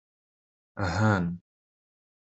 [0.97, 1.23] Han.